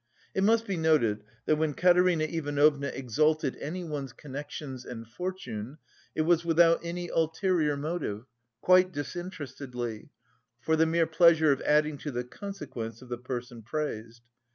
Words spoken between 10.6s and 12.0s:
the mere pleasure of adding